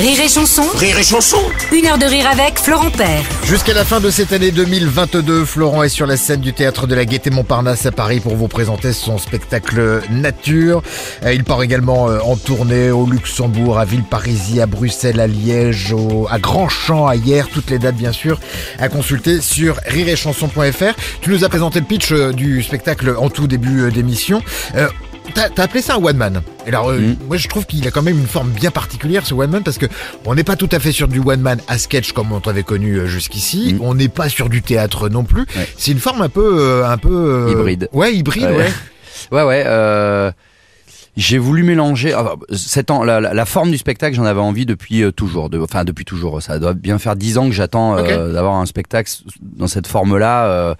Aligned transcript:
Rire 0.00 0.20
et 0.24 0.28
chanson, 0.28 0.62
Rire 0.76 0.98
et 0.98 1.02
Chanson 1.02 1.36
une 1.72 1.84
heure 1.86 1.98
de 1.98 2.04
rire 2.06 2.26
avec 2.26 2.58
Florent 2.58 2.90
Père. 2.90 3.22
Jusqu'à 3.44 3.74
la 3.74 3.84
fin 3.84 4.00
de 4.00 4.08
cette 4.10 4.32
année 4.32 4.50
2022, 4.50 5.44
Florent 5.44 5.82
est 5.82 5.88
sur 5.90 6.06
la 6.06 6.16
scène 6.16 6.40
du 6.40 6.52
théâtre 6.54 6.86
de 6.86 6.94
la 6.94 7.04
Gaîté 7.04 7.28
Montparnasse 7.30 7.84
à 7.86 7.92
Paris 7.92 8.20
pour 8.20 8.34
vous 8.36 8.48
présenter 8.48 8.92
son 8.92 9.18
spectacle 9.18 10.00
Nature. 10.10 10.82
Euh, 11.24 11.34
Il 11.34 11.44
part 11.44 11.62
également 11.62 12.08
euh, 12.08 12.18
en 12.24 12.36
tournée 12.36 12.90
au 12.90 13.04
Luxembourg, 13.04 13.78
à 13.78 13.84
Villeparisis, 13.84 14.60
à 14.60 14.66
Bruxelles, 14.66 15.20
à 15.20 15.26
Liège, 15.26 15.92
au- 15.92 16.26
à 16.30 16.38
Grandchamp, 16.38 17.06
à 17.06 17.16
Hier. 17.16 17.48
Toutes 17.52 17.68
les 17.70 17.78
dates, 17.78 17.96
bien 17.96 18.12
sûr, 18.12 18.40
à 18.78 18.88
consulter 18.88 19.40
sur 19.42 19.76
rireetchanson.fr. 19.86 20.94
Tu 21.20 21.30
nous 21.30 21.44
as 21.44 21.48
présenté 21.48 21.78
le 21.80 21.86
pitch 21.86 22.12
euh, 22.12 22.32
du 22.32 22.62
spectacle 22.62 23.14
en 23.18 23.28
tout 23.28 23.46
début 23.46 23.90
d'émission. 23.92 24.40
Euh, 24.76 24.88
T'as 25.34 25.62
appelé 25.62 25.82
ça 25.82 25.94
un 25.94 26.02
one 26.04 26.16
man. 26.16 26.42
Et 26.66 26.68
Alors 26.68 26.88
euh, 26.90 26.98
Mm. 27.00 27.16
moi 27.26 27.36
je 27.36 27.48
trouve 27.48 27.66
qu'il 27.66 27.86
a 27.86 27.90
quand 27.90 28.02
même 28.02 28.18
une 28.18 28.26
forme 28.26 28.50
bien 28.50 28.70
particulière 28.70 29.24
ce 29.26 29.34
one 29.34 29.50
man 29.50 29.62
parce 29.62 29.78
que 29.78 29.86
on 30.26 30.34
n'est 30.34 30.44
pas 30.44 30.56
tout 30.56 30.68
à 30.72 30.78
fait 30.78 30.92
sur 30.92 31.08
du 31.08 31.18
one 31.20 31.40
man 31.40 31.60
à 31.68 31.78
sketch 31.78 32.12
comme 32.12 32.32
on 32.32 32.40
t'avait 32.40 32.62
connu 32.62 32.96
euh, 32.96 33.06
jusqu'ici. 33.06 33.76
On 33.80 33.94
n'est 33.94 34.08
pas 34.08 34.28
sur 34.28 34.48
du 34.48 34.62
théâtre 34.62 35.08
non 35.08 35.24
plus. 35.24 35.42
Mm. 35.42 35.58
Ouais. 35.58 35.68
C'est 35.76 35.92
une 35.92 35.98
forme 36.00 36.22
un 36.22 36.28
peu 36.28 36.56
euh, 36.60 36.86
un 36.88 36.98
peu 36.98 37.10
euh, 37.12 37.50
Hybride. 37.52 37.88
Ouais 37.92 38.14
hybride 38.14 38.44
Ouais. 38.44 38.56
ouais. 39.32 39.42
Ouais, 39.44 40.32
j'ai 41.16 41.38
voulu 41.38 41.62
mélanger. 41.64 42.12
ah, 42.14 42.22
bah, 42.22 42.94
ans, 42.94 43.04
la, 43.04 43.20
la- 43.20 43.34
la 43.34 43.44
forme 43.44 43.70
du 43.70 43.78
spectacle, 43.78 44.14
j'en 44.16 44.24
avais 44.24 44.40
envie 44.40 44.64
depuis 44.64 45.02
euh, 45.02 45.10
toujours. 45.12 45.50
De, 45.50 45.58
enfin, 45.60 45.84
depuis 45.84 46.04
toujours. 46.04 46.40
Ça 46.40 46.58
doit 46.58 46.72
bien 46.72 46.98
faire 46.98 47.16
dix 47.16 47.36
ans 47.36 47.46
que 47.46 47.52
j'attends 47.54 47.96
euh, 47.98 48.32
d'avoir 48.32 48.54
un 48.54 48.66
spectacle 48.66 49.10
dans 49.42 49.66
cette 49.66 49.86
forme-là. 49.86 50.46
euh, 50.46 50.74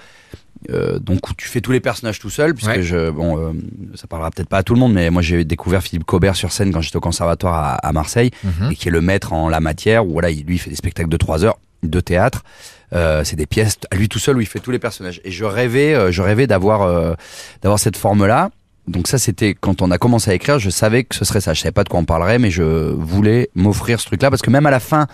euh, 0.70 0.98
donc 0.98 1.20
tu 1.36 1.48
fais 1.48 1.60
tous 1.60 1.72
les 1.72 1.80
personnages 1.80 2.18
tout 2.18 2.28
seul, 2.30 2.54
puisque 2.54 2.70
Ouais. 2.70 2.82
je, 2.82 3.10
bon, 3.10 3.38
euh, 3.38 3.52
ça 3.94 4.06
parlera 4.06 4.30
peut-être 4.30 4.48
pas 4.48 4.58
à 4.58 4.62
tout 4.62 4.74
le 4.74 4.80
monde, 4.80 4.92
mais 4.92 5.08
moi 5.10 5.22
j'ai 5.22 5.44
découvert 5.44 5.82
Philippe 5.82 6.04
Cobert 6.04 6.36
sur 6.36 6.52
scène 6.52 6.70
quand 6.72 6.80
j'étais 6.82 6.96
au 6.96 7.00
conservatoire 7.00 7.54
à, 7.54 7.74
à 7.76 7.92
Marseille, 7.92 8.30
Mhm. 8.44 8.72
et 8.72 8.74
qui 8.76 8.88
est 8.88 8.90
le 8.90 9.00
maître 9.00 9.32
en 9.32 9.48
la 9.48 9.60
matière. 9.60 10.06
Où 10.06 10.12
voilà, 10.12 10.30
il, 10.30 10.44
lui 10.44 10.56
il 10.56 10.58
fait 10.58 10.70
des 10.70 10.76
spectacles 10.76 11.08
de 11.08 11.16
trois 11.16 11.44
heures 11.44 11.58
de 11.82 12.00
théâtre. 12.00 12.44
Euh, 12.92 13.22
c'est 13.24 13.36
des 13.36 13.46
pièces 13.46 13.78
à 13.90 13.96
lui 13.96 14.08
tout 14.08 14.18
seul 14.18 14.36
où 14.36 14.40
il 14.40 14.46
fait 14.46 14.58
tous 14.58 14.70
les 14.72 14.78
personnages. 14.80 15.20
Et 15.24 15.30
je 15.30 15.44
rêvais, 15.44 15.94
euh, 15.94 16.10
je 16.12 16.20
rêvais 16.22 16.46
d'avoir 16.46 16.82
euh, 16.82 17.14
d'avoir 17.62 17.78
cette 17.78 17.96
forme-là. 17.96 18.50
Donc 18.88 19.06
ça, 19.06 19.18
c'était 19.18 19.54
quand 19.58 19.80
on 19.82 19.90
a 19.92 19.98
commencé 19.98 20.30
à 20.30 20.34
écrire, 20.34 20.58
je 20.58 20.68
savais 20.70 21.04
que 21.04 21.14
ce 21.14 21.24
serait 21.24 21.40
ça. 21.40 21.54
Je 21.54 21.60
savais 21.60 21.70
pas 21.72 21.84
de 21.84 21.88
quoi 21.88 22.00
on 22.00 22.04
parlerait, 22.04 22.38
mais 22.40 22.50
je 22.50 22.62
voulais 22.92 23.48
m'offrir 23.54 24.00
ce 24.00 24.06
truc-là 24.06 24.28
parce 24.30 24.42
que 24.42 24.50
même 24.50 24.66
à 24.66 24.70
la 24.70 24.80
fin 24.80 25.06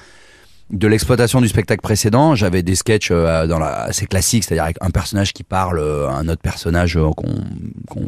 de 0.70 0.88
l'exploitation 0.88 1.40
du 1.40 1.48
spectacle 1.48 1.80
précédent, 1.80 2.34
j'avais 2.34 2.62
des 2.62 2.74
sketchs 2.74 3.10
euh, 3.12 3.46
dans 3.46 3.58
la, 3.58 3.82
assez 3.82 4.06
classiques, 4.06 4.44
c'est-à-dire 4.44 4.64
avec 4.64 4.76
un 4.80 4.90
personnage 4.90 5.32
qui 5.32 5.44
parle 5.44 5.78
euh, 5.78 6.08
à 6.08 6.14
un 6.14 6.28
autre 6.28 6.42
personnage 6.42 6.96
euh, 6.96 7.10
qu'on, 7.16 7.34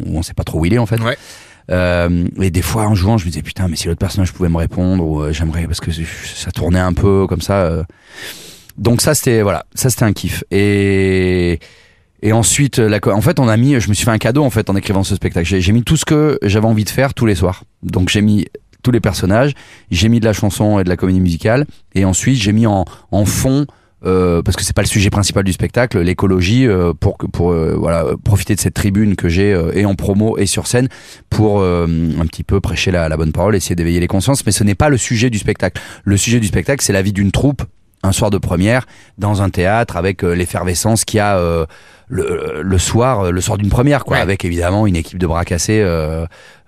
on 0.07 0.23
sait 0.23 0.35
pas 0.35 0.45
trop 0.45 0.61
où 0.61 0.65
il 0.65 0.75
est 0.75 0.79
en 0.79 0.87
fait. 0.87 1.01
Ouais. 1.01 1.17
Euh, 1.71 2.27
et 2.41 2.51
des 2.51 2.63
fois 2.63 2.87
en 2.87 2.95
jouant, 2.95 3.19
je 3.19 3.27
me 3.27 3.31
disais 3.31 3.43
putain, 3.43 3.69
mais 3.69 3.77
si 3.77 3.87
l'autre 3.89 4.01
personnage 4.01 4.33
pouvait 4.33 4.49
me 4.49 4.57
répondre, 4.57 5.05
ou 5.05 5.21
euh, 5.23 5.33
j'aimerais 5.33 5.67
parce 5.67 5.81
que 5.81 5.91
ça 5.93 6.51
tournait 6.51 6.79
un 6.81 6.95
peu 6.95 7.27
comme 7.29 7.43
ça. 7.43 7.63
euh. 7.65 7.85
Donc 8.77 9.03
ça 9.03 9.15
c'était 9.15 9.43
voilà, 9.43 9.67
ça 9.75 9.91
c'était 9.91 10.05
un 10.05 10.13
kiff. 10.13 10.45
Et 10.51 11.59
et 12.21 12.33
ensuite, 12.33 12.79
la, 12.79 12.99
en 13.13 13.21
fait, 13.21 13.39
on 13.39 13.47
a 13.47 13.57
mis, 13.57 13.79
je 13.81 13.89
me 13.89 13.95
suis 13.95 14.05
fait 14.05 14.11
un 14.11 14.19
cadeau 14.19 14.43
en 14.43 14.51
fait 14.51 14.71
en 14.71 14.77
écrivant 14.77 15.05
ce 15.05 15.15
spectacle. 15.15 15.47
J'ai 15.47 15.61
j'ai 15.61 15.73
mis 15.73 15.85
tout 15.85 15.97
ce 15.97 16.05
que 16.05 16.39
j'avais 16.43 16.67
envie 16.67 16.85
de 16.85 16.91
faire 16.91 17.15
tous 17.15 17.27
les 17.27 17.35
soirs. 17.37 17.63
Donc 17.83 18.09
j'ai 18.09 18.23
mis 18.23 18.47
tous 18.83 18.91
les 18.91 19.01
personnages, 19.01 19.53
j'ai 19.91 20.09
mis 20.09 20.21
de 20.21 20.25
la 20.25 20.33
chanson 20.33 20.79
et 20.79 20.85
de 20.85 20.89
la 20.89 20.97
comédie 20.97 21.21
musicale, 21.21 21.67
et 21.95 22.05
ensuite 22.05 22.37
j'ai 22.37 22.53
mis 22.53 22.67
en, 22.67 22.85
en 23.11 23.25
fond. 23.25 23.67
euh, 24.07 24.43
parce 24.43 24.57
que 24.57 24.63
c'est 24.63 24.77
pas 24.77 24.83
le 24.83 24.87
sujet 24.87 25.11
principal 25.11 25.43
du 25.43 25.53
spectacle, 25.53 25.99
l'écologie 26.01 26.69
euh, 26.69 26.93
pour 26.95 27.19
que 27.19 27.27
pour 27.27 27.51
euh, 27.51 27.75
voilà 27.77 28.05
profiter 28.23 28.55
de 28.55 28.61
cette 28.61 28.75
tribune 28.75 29.17
que 29.17 29.29
j'ai 29.29 29.53
euh, 29.53 29.73
et 29.75 29.85
en 29.87 29.97
promo 29.97 30.39
et 30.39 30.47
sur 30.47 30.69
scène 30.69 30.89
pour 31.31 31.59
euh, 31.59 31.85
un 32.21 32.27
petit 32.27 32.45
peu 32.45 32.61
prêcher 32.61 32.93
la, 32.93 33.09
la 33.09 33.17
bonne 33.17 33.33
parole, 33.33 33.57
essayer 33.57 33.75
d'éveiller 33.75 33.99
les 33.99 34.07
consciences. 34.07 34.47
Mais 34.47 34.53
ce 34.53 34.63
n'est 34.63 34.77
pas 34.77 34.89
le 34.89 34.99
sujet 34.99 35.31
du 35.31 35.39
spectacle. 35.39 35.83
Le 36.05 36.17
sujet 36.17 36.39
du 36.39 36.47
spectacle, 36.47 36.85
c'est 36.85 36.93
la 36.93 37.03
vie 37.03 37.13
d'une 37.13 37.33
troupe 37.33 37.63
un 38.05 38.13
soir 38.13 38.31
de 38.31 38.39
première 38.39 38.87
dans 39.19 39.43
un 39.43 39.51
théâtre 39.51 39.97
avec 39.97 40.23
euh, 40.23 40.33
l'effervescence 40.33 41.05
qu'il 41.05 41.17
y 41.17 41.21
a 41.21 41.37
euh, 41.37 41.67
le, 42.07 42.61
le 42.63 42.79
soir 42.79 43.33
le 43.33 43.41
soir 43.41 43.59
d'une 43.59 43.69
première 43.69 44.05
quoi 44.05 44.19
Ouais. 44.19 44.23
avec 44.23 44.45
évidemment 44.45 44.87
une 44.87 44.95
équipe 44.95 45.19
de 45.19 45.27
bras 45.27 45.45
cassés 45.45 45.85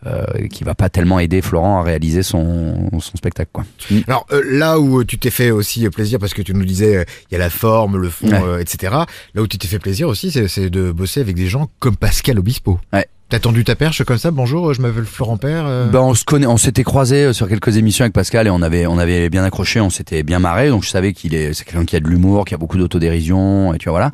euh, 0.06 0.24
euh, 0.34 0.46
qui 0.48 0.64
va 0.64 0.74
pas 0.74 0.88
tellement 0.88 1.18
aider 1.18 1.42
Florent 1.42 1.80
à 1.80 1.82
réaliser 1.82 2.22
son, 2.22 2.88
son 3.00 3.16
spectacle 3.16 3.50
quoi. 3.52 3.64
Alors 4.06 4.26
euh, 4.32 4.42
là 4.46 4.78
où 4.80 5.04
tu 5.04 5.18
t'es 5.18 5.30
fait 5.30 5.50
aussi 5.50 5.88
plaisir 5.90 6.18
parce 6.18 6.34
que 6.34 6.42
tu 6.42 6.54
nous 6.54 6.64
disais 6.64 6.96
euh, 6.96 7.04
il 7.30 7.34
y 7.34 7.36
a 7.36 7.38
la 7.38 7.50
forme, 7.50 7.96
le 7.98 8.08
fond, 8.08 8.28
Ouais. 8.28 8.42
euh, 8.42 8.58
etc. 8.58 8.94
Là 9.34 9.42
où 9.42 9.46
tu 9.46 9.58
t'es 9.58 9.68
fait 9.68 9.78
plaisir 9.78 10.08
aussi, 10.08 10.30
c'est- 10.30 10.48
c'est 10.48 10.70
de 10.70 10.90
bosser 10.92 11.20
avec 11.20 11.36
des 11.36 11.48
gens 11.48 11.68
comme 11.78 11.96
Pascal 11.96 12.38
Obispo. 12.38 12.78
Ouais. 12.92 13.06
T'as 13.30 13.38
tendu 13.38 13.62
ta 13.62 13.76
perche 13.76 14.02
comme 14.02 14.18
ça. 14.18 14.32
Bonjour, 14.32 14.74
je 14.74 14.82
m'appelle 14.82 15.04
Florent 15.04 15.36
Père. 15.36 15.62
euh. 15.64 15.86
Ben 15.86 16.00
on 16.00 16.14
se 16.14 16.24
connaît, 16.24 16.48
on 16.48 16.56
s'était 16.56 16.82
croisés 16.82 17.26
euh, 17.26 17.32
sur 17.32 17.48
quelques 17.48 17.76
émissions 17.76 18.02
avec 18.02 18.12
Pascal 18.12 18.48
et 18.48 18.50
on 18.50 18.60
avait 18.60 18.88
on 18.88 18.98
avait 18.98 19.30
bien 19.30 19.44
accroché, 19.44 19.80
on 19.80 19.88
s'était 19.88 20.24
bien 20.24 20.40
marré, 20.40 20.68
donc 20.68 20.82
je 20.82 20.88
savais 20.90 21.12
qu'il 21.12 21.32
est 21.36 21.54
c'est 21.54 21.64
quelqu'un 21.64 21.84
qui 21.84 21.94
a 21.94 22.00
de 22.00 22.08
l'humour, 22.08 22.44
qui 22.44 22.54
a 22.54 22.58
beaucoup 22.58 22.76
d'autodérision 22.76 23.72
et 23.72 23.78
tu 23.78 23.88
vois 23.88 24.00
voilà. 24.00 24.12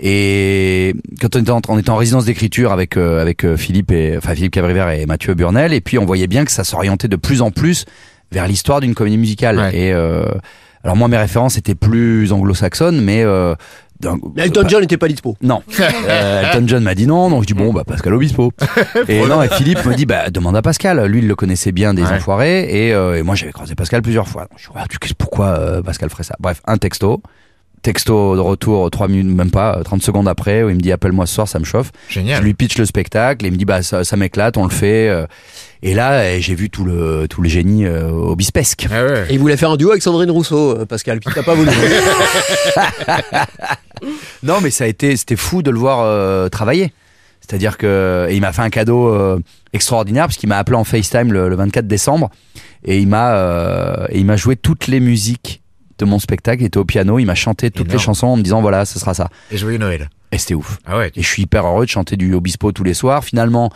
Et 0.00 0.96
quand 1.20 1.36
on 1.36 1.40
était 1.42 1.50
en, 1.52 1.60
on 1.68 1.78
était 1.78 1.90
en 1.90 1.96
résidence 1.96 2.24
d'écriture 2.24 2.72
avec 2.72 2.96
euh, 2.96 3.22
avec 3.22 3.44
euh, 3.44 3.56
Philippe 3.56 3.92
et 3.92 4.16
enfin 4.16 4.34
Philippe 4.34 4.52
Cabrivert 4.54 4.88
et 4.90 5.06
Mathieu 5.06 5.34
Burnel 5.34 5.72
et 5.72 5.80
puis 5.80 5.96
on 6.00 6.04
voyait 6.04 6.26
bien 6.26 6.44
que 6.44 6.50
ça 6.50 6.64
s'orientait 6.64 7.06
de 7.08 7.16
plus 7.16 7.42
en 7.42 7.52
plus 7.52 7.84
vers 8.32 8.48
l'histoire 8.48 8.80
d'une 8.80 8.94
comédie 8.96 9.16
musicale 9.18 9.58
Ouais. 9.58 9.78
et 9.78 9.92
euh, 9.92 10.24
alors 10.82 10.96
moi 10.96 11.06
mes 11.06 11.16
références 11.18 11.56
étaient 11.56 11.76
plus 11.76 12.32
anglo-saxonnes 12.32 13.00
mais 13.00 13.22
euh, 13.22 13.54
Mais 14.34 14.44
Elton 14.44 14.68
John 14.68 14.80
n'était 14.82 14.96
pas 14.96 15.08
dispo. 15.08 15.36
non. 15.42 15.62
Euh, 16.08 16.42
Elton 16.52 16.64
John 16.68 16.82
m'a 16.84 16.94
dit 16.94 17.06
non, 17.06 17.30
donc 17.30 17.42
je 17.42 17.46
dis 17.46 17.54
bon, 17.54 17.72
bah 17.72 17.82
Pascal 17.86 18.14
Obispo. 18.14 18.52
et 19.08 19.20
non, 19.26 19.42
et 19.42 19.48
Philippe 19.48 19.84
me 19.84 19.94
dit 19.94 20.06
bah 20.06 20.30
demande 20.30 20.56
à 20.56 20.62
Pascal. 20.62 21.04
Lui, 21.06 21.18
il 21.20 21.28
le 21.28 21.34
connaissait 21.34 21.72
bien 21.72 21.94
des 21.94 22.02
Ouais. 22.02 22.12
enfoirés, 22.12 22.86
et, 22.88 22.94
euh, 22.94 23.18
et 23.18 23.22
moi 23.22 23.34
j'avais 23.34 23.52
croisé 23.52 23.74
Pascal 23.74 24.02
plusieurs 24.02 24.28
fois. 24.28 24.42
Donc, 24.42 24.58
je 24.58 24.66
dis 24.68 24.72
ah, 24.76 24.84
tu- 24.88 25.14
pourquoi 25.14 25.46
euh, 25.58 25.82
Pascal 25.82 26.10
ferait 26.10 26.22
ça? 26.24 26.34
Bref, 26.38 26.60
un 26.66 26.76
texto. 26.78 27.22
Texto 27.82 28.34
de 28.34 28.40
retour, 28.40 28.90
trois 28.90 29.06
minutes, 29.06 29.26
même 29.36 29.50
pas, 29.52 29.76
euh, 29.78 29.82
30 29.84 30.02
secondes 30.02 30.26
après, 30.26 30.64
où 30.64 30.70
il 30.70 30.74
me 30.76 30.80
dit 30.80 30.90
appelle-moi 30.90 31.24
ce 31.26 31.34
soir, 31.34 31.46
ça 31.46 31.60
me 31.60 31.64
chauffe. 31.64 31.92
Génial. 32.08 32.38
Je 32.40 32.44
lui 32.44 32.54
pitch 32.54 32.76
le 32.78 32.84
spectacle, 32.84 33.44
et 33.44 33.48
il 33.48 33.52
me 33.52 33.58
dit 33.58 33.64
bah 33.64 33.82
ça, 33.82 34.02
ça 34.02 34.16
m'éclate, 34.16 34.56
on 34.56 34.64
le 34.64 34.70
fait. 34.70 35.08
euh. 35.08 35.26
Et 35.82 35.94
là, 35.94 36.12
euh, 36.14 36.38
j'ai 36.40 36.54
vu 36.56 36.68
tout 36.70 36.84
le 36.84 37.26
tout 37.28 37.42
le 37.42 37.48
génie 37.48 37.84
euh, 37.84 38.10
obispesque. 38.10 38.88
Ah 38.90 39.04
ouais. 39.04 39.26
Et 39.28 39.34
il 39.34 39.38
voulait 39.38 39.56
faire 39.58 39.70
un 39.70 39.76
duo 39.76 39.90
avec 39.90 40.02
Sandrine 40.02 40.30
Rousseau, 40.32 40.78
euh, 40.78 40.84
Pascal. 40.86 41.20
Puis 41.20 41.32
t'as 41.34 41.42
pas 41.44 41.54
voulu. 41.54 41.70
Non, 44.42 44.60
mais 44.62 44.70
ça 44.70 44.84
a 44.84 44.86
été, 44.86 45.16
c'était 45.16 45.36
fou 45.36 45.62
de 45.62 45.70
le 45.70 45.78
voir 45.78 46.00
euh, 46.02 46.48
travailler. 46.48 46.92
C'est-à-dire 47.40 47.78
que 47.78 48.26
et 48.28 48.34
il 48.34 48.40
m'a 48.40 48.52
fait 48.52 48.62
un 48.62 48.70
cadeau 48.70 49.08
euh, 49.08 49.38
extraordinaire 49.72 50.26
parce 50.26 50.36
qu'il 50.36 50.48
m'a 50.48 50.58
appelé 50.58 50.76
en 50.76 50.82
FaceTime 50.84 51.32
le, 51.32 51.48
le 51.48 51.54
24 51.56 51.86
décembre 51.86 52.30
et 52.84 52.98
il 52.98 53.06
m'a 53.06 53.34
euh, 53.36 54.06
et 54.10 54.18
il 54.18 54.26
m'a 54.26 54.36
joué 54.36 54.56
toutes 54.56 54.88
les 54.88 54.98
musiques 54.98 55.62
de 55.98 56.04
mon 56.04 56.18
spectacle. 56.18 56.62
Il 56.62 56.66
était 56.66 56.78
au 56.78 56.84
piano, 56.84 57.18
il 57.20 57.24
m'a 57.26 57.36
chanté 57.36 57.70
toutes 57.70 57.86
Énorme. 57.86 57.98
les 57.98 58.02
chansons 58.04 58.26
en 58.28 58.36
me 58.36 58.42
disant 58.42 58.60
voilà, 58.62 58.84
ce 58.84 58.98
sera 58.98 59.14
ça. 59.14 59.28
Et 59.52 59.56
joyeux 59.56 59.78
Noël. 59.78 60.10
Et 60.32 60.38
c'était 60.38 60.54
ouf. 60.54 60.78
Ah 60.86 60.98
ouais. 60.98 61.12
Et 61.14 61.22
je 61.22 61.28
suis 61.28 61.42
hyper 61.44 61.64
heureux 61.66 61.84
de 61.84 61.90
chanter 61.90 62.16
du 62.16 62.34
Obispo 62.34 62.72
tous 62.72 62.82
les 62.82 62.94
soirs. 62.94 63.22
Finalement, 63.22 63.70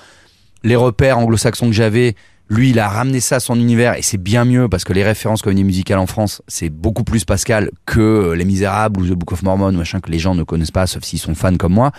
les 0.64 0.74
repères 0.74 1.18
anglo-saxons 1.18 1.66
que 1.66 1.72
j'avais, 1.72 2.16
lui, 2.50 2.70
il 2.70 2.78
a 2.80 2.88
ramené 2.88 3.20
ça 3.20 3.36
à 3.36 3.40
son 3.40 3.54
univers 3.54 3.96
et 3.96 4.02
c'est 4.02 4.18
bien 4.18 4.44
mieux 4.44 4.68
parce 4.68 4.84
que 4.84 4.92
les 4.92 5.04
références 5.04 5.40
comédie 5.40 5.64
musicale 5.64 5.98
en 6.00 6.06
France, 6.06 6.42
c'est 6.48 6.68
beaucoup 6.68 7.04
plus 7.04 7.24
Pascal 7.24 7.70
que 7.86 8.00
euh, 8.00 8.34
Les 8.34 8.44
Misérables 8.44 9.00
ou 9.00 9.06
The 9.06 9.12
Book 9.12 9.32
of 9.32 9.42
Mormon, 9.44 9.70
machin 9.72 10.00
que 10.00 10.10
les 10.10 10.18
gens 10.18 10.34
ne 10.34 10.42
connaissent 10.42 10.72
pas, 10.72 10.86
sauf 10.88 11.04
s'ils 11.04 11.20
sont 11.20 11.34
fans 11.36 11.56
comme 11.56 11.72
moi. 11.74 11.92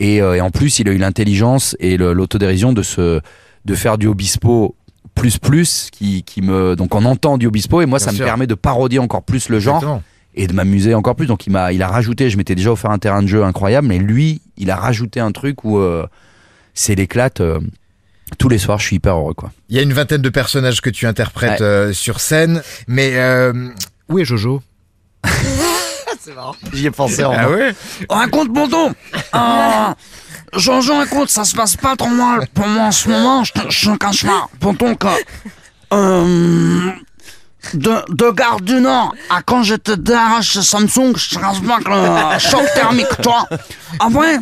Et, 0.00 0.20
euh, 0.20 0.34
et 0.34 0.40
en 0.40 0.50
plus, 0.50 0.80
il 0.80 0.88
a 0.88 0.92
eu 0.92 0.98
l'intelligence 0.98 1.76
et 1.78 1.96
l'autodérision 1.96 2.72
de 2.72 2.82
se, 2.82 3.20
de 3.64 3.74
faire 3.76 3.96
du 3.96 4.08
Obispo 4.08 4.74
plus 5.14 5.38
plus 5.38 5.90
qui, 5.92 6.24
qui 6.24 6.42
me 6.42 6.74
donc 6.74 6.92
on 6.96 7.04
entend 7.04 7.38
du 7.38 7.46
Obispo 7.46 7.80
et 7.80 7.86
moi 7.86 7.98
Bien 7.98 8.06
ça 8.06 8.10
sûr. 8.12 8.22
me 8.22 8.26
permet 8.26 8.48
de 8.48 8.54
parodier 8.56 8.98
encore 8.98 9.22
plus 9.22 9.48
le 9.48 9.60
genre 9.60 9.76
Exactement. 9.76 10.02
et 10.34 10.48
de 10.48 10.52
m'amuser 10.52 10.92
encore 10.94 11.14
plus. 11.14 11.26
Donc 11.26 11.46
il 11.46 11.50
m'a, 11.50 11.72
il 11.72 11.80
a 11.84 11.86
rajouté. 11.86 12.30
Je 12.30 12.36
m'étais 12.36 12.56
déjà 12.56 12.72
offert 12.72 12.90
un 12.90 12.98
terrain 12.98 13.22
de 13.22 13.28
jeu 13.28 13.44
incroyable, 13.44 13.86
mais 13.86 13.98
lui, 13.98 14.42
il 14.56 14.72
a 14.72 14.76
rajouté 14.76 15.20
un 15.20 15.30
truc 15.30 15.62
où 15.62 15.78
euh, 15.78 16.04
c'est 16.74 16.96
l'éclate. 16.96 17.40
euh, 17.40 17.60
tous 18.38 18.48
les 18.48 18.58
soirs, 18.58 18.78
je 18.78 18.86
suis 18.86 18.96
hyper 18.96 19.16
heureux, 19.16 19.34
quoi. 19.34 19.50
Il 19.68 19.76
y 19.76 19.78
a 19.78 19.82
une 19.82 19.92
vingtaine 19.92 20.22
de 20.22 20.28
personnages 20.28 20.80
que 20.80 20.90
tu 20.90 21.06
interprètes 21.06 21.60
Ouais. 21.60 21.66
euh, 21.66 21.92
sur 21.92 22.20
scène, 22.20 22.62
mais 22.88 23.12
euh, 23.16 23.52
où 24.08 24.18
est 24.18 24.24
Jojo? 24.24 24.62
J'y 26.72 26.86
ai 26.86 26.90
pensé 26.90 27.22
en. 27.24 27.32
Ah 27.36 27.50
ouais? 27.50 27.74
Raconte 28.08 28.48
mon 28.48 28.66
don 28.66 28.94
euh, 29.34 29.94
Jean-Jean, 30.56 31.02
écoute, 31.02 31.28
ça 31.28 31.44
se 31.44 31.54
passe 31.54 31.76
pas 31.76 31.96
trop 31.96 32.08
mal 32.08 32.46
pour 32.54 32.66
moi 32.66 32.84
en 32.84 32.92
ce 32.92 33.08
moment, 33.08 33.44
je 33.44 33.52
te, 33.52 33.70
je 33.70 33.90
te 33.90 33.96
cache 33.96 34.24
pas. 34.24 34.48
Pourtant 34.60 34.94
que... 34.94 35.06
Euh, 35.92 36.90
de, 37.72 37.90
de 38.14 38.30
Gare 38.30 38.60
du 38.60 38.74
Nord 38.80 39.14
à 39.30 39.40
quand 39.42 39.62
j'étais 39.62 39.96
DRH 39.96 40.42
chez 40.52 40.62
Samsung, 40.62 41.14
je 41.16 41.30
te 41.30 41.40
cache 41.40 41.62
pas 41.62 41.78
que 41.78 41.88
le 42.34 42.38
choc 42.38 42.62
thermique, 42.74 43.06
toi. 43.22 43.46
Après, 44.00 44.34
Ça, 44.34 44.40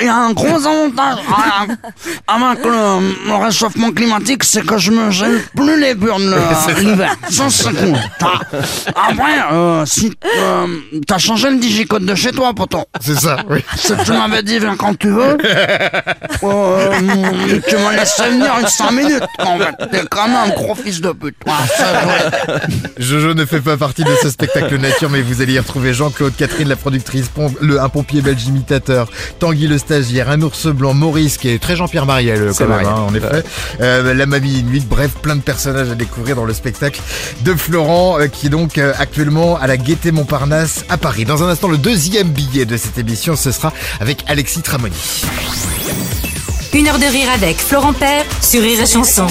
il 0.00 0.06
y 0.06 0.08
a 0.08 0.14
un 0.16 0.32
gros 0.32 0.66
avantage 0.66 1.18
à- 1.28 2.34
avec 2.34 2.64
le, 2.64 3.28
le 3.28 3.44
réchauffement 3.44 3.90
climatique, 3.92 4.44
c'est 4.44 4.64
que 4.64 4.78
je 4.78 4.90
me 4.90 5.10
gêne 5.10 5.40
plus 5.56 5.80
les 5.80 5.94
burnes 5.94 6.30
le- 6.30 6.80
l'hiver. 6.80 7.14
Ça, 7.30 7.44
c'est 7.50 7.70
cool. 7.74 7.96
Ah, 8.20 8.40
Après, 9.10 9.38
euh, 9.52 9.84
si 9.86 10.12
euh, 10.38 10.66
t'as 11.06 11.18
changé 11.18 11.50
le 11.50 11.56
digicode 11.58 12.04
de 12.04 12.14
chez 12.14 12.32
toi, 12.32 12.52
poton. 12.54 12.84
C'est 13.00 13.18
ça, 13.18 13.36
oui. 13.48 13.62
Que 13.86 14.04
tu 14.04 14.12
m'avais 14.12 14.42
dit 14.42 14.58
viens 14.58 14.76
quand 14.76 14.96
tu 14.98 15.08
veux. 15.10 15.36
Euh, 16.44 16.90
tu 17.68 17.76
me 17.76 17.96
laisses 17.96 18.20
venir 18.20 18.52
une 18.60 18.66
5 18.66 18.90
minutes. 18.90 19.22
En 19.38 19.58
fait, 19.58 19.74
t'es 19.90 20.02
quand 20.10 20.26
même 20.26 20.36
un 20.36 20.48
gros 20.48 20.74
fils 20.74 21.00
de 21.00 21.10
pute. 21.12 21.36
Ouais, 21.46 21.52
c'est 21.76 21.82
vrai. 21.84 22.60
Jojo 22.98 23.34
ne 23.34 23.44
fait 23.44 23.60
pas 23.60 23.76
partie 23.76 24.02
de 24.02 24.10
ce 24.22 24.28
spectacle 24.30 24.76
nature, 24.78 25.08
mais 25.08 25.22
vous 25.22 25.40
allez 25.40 25.52
y 25.54 25.58
retrouver 25.58 25.94
Jean-Claude, 25.94 26.32
Catherine 26.36 26.68
la 26.68 26.76
productrice, 26.76 27.26
le, 27.60 27.80
un 27.80 27.88
pompier 27.88 28.22
belge 28.22 28.44
imitateur, 28.46 29.08
Tanguy 29.38 29.61
le 29.66 29.78
stagiaire, 29.78 30.30
un 30.30 30.40
ours 30.42 30.66
blanc, 30.66 30.94
Maurice 30.94 31.38
qui 31.38 31.48
est 31.48 31.58
très 31.60 31.76
Jean-Pierre 31.76 32.06
Mariel 32.06 32.46
quand 32.48 32.52
C'est 32.54 32.66
même, 32.66 32.86
hein, 32.86 33.06
en 33.08 33.14
effet, 33.14 33.44
Euh, 33.80 34.14
la 34.14 34.26
mamie 34.26 34.52
Inuit, 34.52 34.86
bref, 34.88 35.12
plein 35.20 35.36
de 35.36 35.40
personnages 35.40 35.90
à 35.90 35.94
découvrir 35.94 36.36
dans 36.36 36.44
le 36.44 36.54
spectacle 36.54 37.00
de 37.42 37.54
Florent 37.54 38.18
euh, 38.20 38.26
qui 38.26 38.46
est 38.46 38.50
donc 38.50 38.78
euh, 38.78 38.92
actuellement 38.98 39.56
à 39.58 39.66
la 39.66 39.76
Gaîté 39.76 40.12
Montparnasse 40.12 40.84
à 40.88 40.96
Paris. 40.96 41.24
Dans 41.24 41.42
un 41.42 41.48
instant, 41.48 41.68
le 41.68 41.78
deuxième 41.78 42.28
billet 42.28 42.64
de 42.64 42.76
cette 42.76 42.98
émission, 42.98 43.36
ce 43.36 43.50
sera 43.52 43.72
avec 44.00 44.24
Alexis 44.28 44.62
Tramoni. 44.62 44.94
Une 46.74 46.88
heure 46.88 46.98
de 46.98 47.04
rire 47.04 47.28
avec 47.34 47.58
Florent 47.58 47.92
Père 47.92 48.24
sur 48.40 48.62
Rire 48.62 48.80
et 48.80 48.86
Chanson. 48.86 49.26